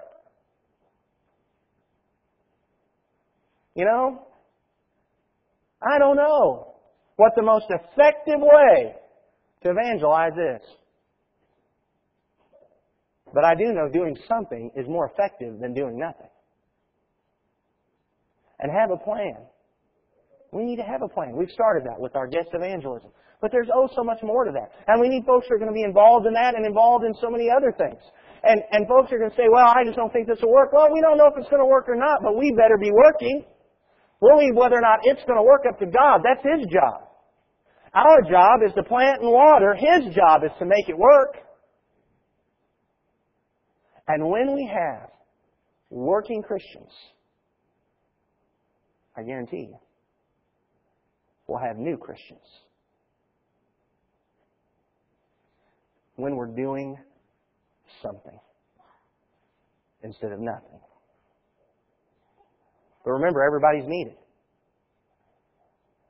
[3.74, 4.30] You know?
[5.82, 6.74] I don't know
[7.16, 8.94] what the most effective way
[9.62, 10.62] to evangelize is.
[13.34, 16.30] But I do know doing something is more effective than doing nothing.
[18.60, 19.46] And have a plan.
[20.52, 21.36] We need to have a plan.
[21.36, 23.10] We've started that with our guest evangelism.
[23.40, 24.72] But there's oh so much more to that.
[24.88, 27.14] And we need folks who are going to be involved in that and involved in
[27.20, 28.00] so many other things.
[28.42, 30.72] And, and folks are going to say, well, I just don't think this will work.
[30.72, 32.90] Well, we don't know if it's going to work or not, but we better be
[32.90, 33.44] working.
[34.20, 36.22] We'll leave whether or not it's going to work up to God.
[36.26, 37.06] That's His job.
[37.94, 39.74] Our job is to plant and water.
[39.74, 41.36] His job is to make it work.
[44.08, 45.10] And when we have
[45.90, 46.90] working Christians,
[49.16, 49.78] I guarantee you,
[51.46, 52.40] we'll have new Christians.
[56.16, 56.98] When we're doing
[58.02, 58.38] something
[60.02, 60.80] instead of nothing.
[63.04, 64.16] But remember, everybody's needed.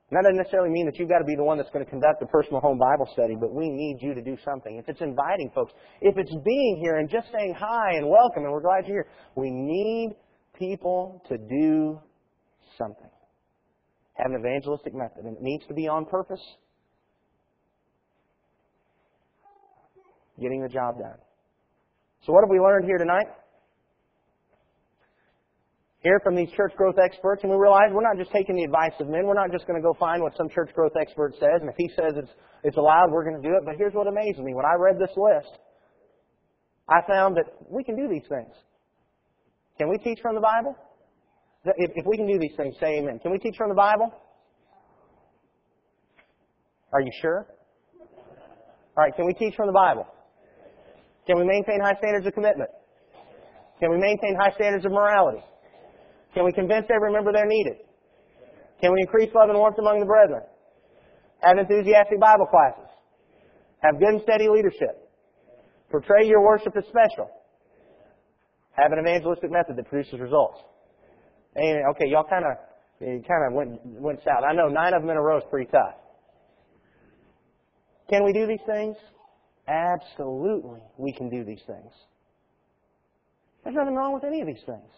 [0.09, 1.89] And that doesn't necessarily mean that you've got to be the one that's going to
[1.89, 4.77] conduct a personal home Bible study, but we need you to do something.
[4.77, 8.51] If it's inviting folks, if it's being here and just saying hi and welcome and
[8.51, 10.15] we're glad you're here, we need
[10.57, 11.99] people to do
[12.75, 13.09] something.
[14.15, 16.41] Have an evangelistic method, and it needs to be on purpose.
[20.41, 21.19] Getting the job done.
[22.25, 23.27] So what have we learned here tonight?
[26.01, 28.93] Hear from these church growth experts and we realize we're not just taking the advice
[28.99, 29.25] of men.
[29.25, 31.75] We're not just going to go find what some church growth expert says and if
[31.77, 32.31] he says it's,
[32.63, 33.63] it's allowed, we're going to do it.
[33.65, 34.53] But here's what amazes me.
[34.53, 35.59] When I read this list,
[36.87, 38.53] I found that we can do these things.
[39.77, 40.75] Can we teach from the Bible?
[41.65, 43.19] If, if we can do these things, say amen.
[43.19, 44.11] Can we teach from the Bible?
[46.91, 47.45] Are you sure?
[48.97, 50.07] All right, can we teach from the Bible?
[51.27, 52.69] Can we maintain high standards of commitment?
[53.79, 55.43] Can we maintain high standards of morality?
[56.33, 57.77] Can we convince every member they're needed?
[58.81, 60.43] Can we increase love and warmth among the brethren?
[61.41, 62.89] Have enthusiastic Bible classes.
[63.81, 65.09] Have good and steady leadership.
[65.89, 67.29] Portray your worship as special.
[68.73, 70.59] Have an evangelistic method that produces results.
[71.57, 72.57] Okay, y'all kind of
[72.99, 74.43] kind of went went south.
[74.47, 75.95] I know nine of them in a row is pretty tough.
[78.09, 78.95] Can we do these things?
[79.67, 81.91] Absolutely, we can do these things.
[83.63, 84.91] There's nothing wrong with any of these things.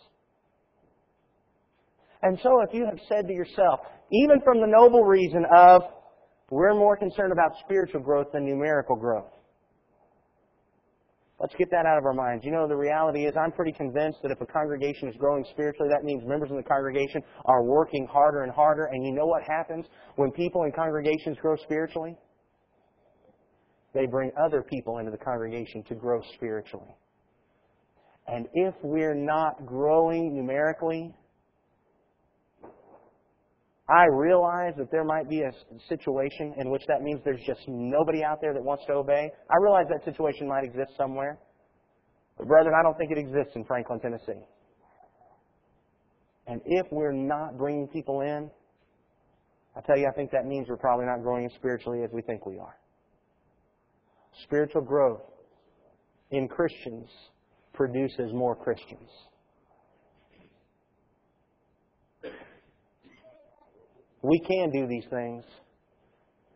[2.23, 3.79] And so if you have said to yourself,
[4.11, 5.81] even from the noble reason of
[6.51, 9.31] we're more concerned about spiritual growth than numerical growth.
[11.39, 12.45] Let's get that out of our minds.
[12.45, 15.89] You know, the reality is I'm pretty convinced that if a congregation is growing spiritually,
[15.89, 18.89] that means members in the congregation are working harder and harder.
[18.91, 19.85] And you know what happens
[20.17, 22.15] when people in congregations grow spiritually?
[23.95, 26.95] They bring other people into the congregation to grow spiritually.
[28.27, 31.15] And if we're not growing numerically,
[33.91, 35.51] I realize that there might be a
[35.89, 39.29] situation in which that means there's just nobody out there that wants to obey.
[39.49, 41.37] I realize that situation might exist somewhere.
[42.37, 44.45] But brethren, I don't think it exists in Franklin, Tennessee.
[46.47, 48.49] And if we're not bringing people in,
[49.75, 52.21] I tell you, I think that means we're probably not growing as spiritually as we
[52.21, 52.77] think we are.
[54.43, 55.21] Spiritual growth
[56.31, 57.09] in Christians
[57.73, 59.09] produces more Christians.
[64.21, 65.43] We can do these things,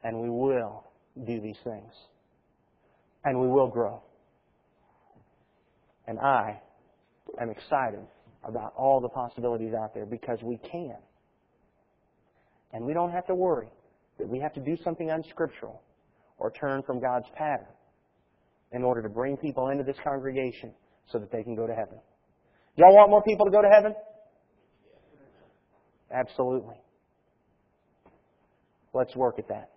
[0.04, 0.84] and we will
[1.26, 1.92] do these things.
[3.24, 4.04] And we will grow.
[6.08, 6.62] And I
[7.42, 8.06] am excited
[8.44, 10.98] about all the possibilities out there because we can.
[12.72, 13.70] And we don't have to worry
[14.20, 15.82] that we have to do something unscriptural
[16.38, 17.68] or turn from God's pattern
[18.72, 20.74] in order to bring people into this congregation
[21.12, 21.98] so that they can go to heaven.
[22.76, 23.96] Y'all want more people to go to heaven?
[26.12, 26.76] Absolutely.
[28.96, 29.72] Let's work at that.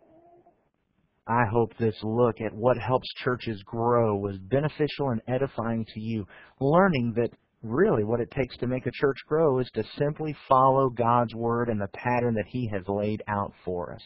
[1.26, 6.24] I hope this look at what helps churches grow was beneficial and edifying to you,
[6.60, 7.30] learning that
[7.64, 11.68] really what it takes to make a church grow is to simply follow God's Word
[11.68, 14.00] and the pattern that He has laid out for us.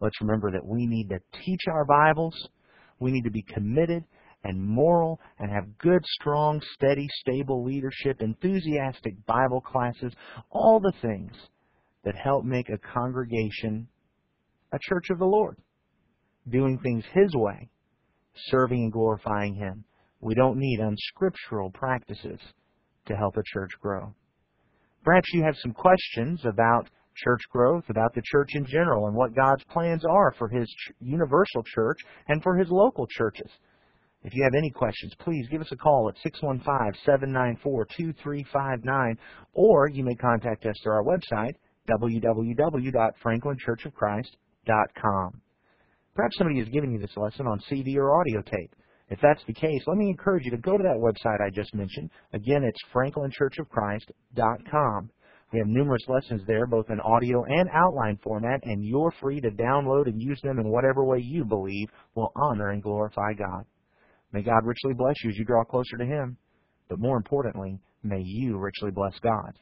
[0.00, 2.36] Let's remember that we need to teach our Bibles.
[3.00, 4.04] We need to be committed
[4.44, 10.12] and moral and have good, strong, steady, stable leadership, enthusiastic Bible classes,
[10.50, 11.32] all the things
[12.04, 13.88] that help make a congregation
[14.72, 15.56] a church of the Lord,
[16.48, 17.68] doing things His way,
[18.46, 19.84] serving and glorifying Him.
[20.20, 22.40] We don't need unscriptural practices
[23.06, 24.12] to help a church grow.
[25.04, 29.34] Perhaps you have some questions about church growth, about the church in general, and what
[29.34, 31.98] God's plans are for His universal church
[32.28, 33.50] and for His local churches.
[34.24, 36.16] If you have any questions, please give us a call at
[37.06, 39.16] 615-794-2359,
[39.54, 41.54] or you may contact us through our website,
[41.88, 44.24] www.franklinchurchofchrist.com.
[46.14, 48.74] Perhaps somebody has given you this lesson on CD or audio tape.
[49.10, 51.74] If that's the case, let me encourage you to go to that website I just
[51.74, 52.10] mentioned.
[52.32, 55.10] Again, it's franklinchurchofchrist.com.
[55.52, 59.50] We have numerous lessons there, both in audio and outline format, and you're free to
[59.50, 63.64] download and use them in whatever way you believe will honor and glorify God.
[64.32, 66.36] May God richly bless you as you draw closer to Him,
[66.90, 69.58] but more importantly, may you richly bless God.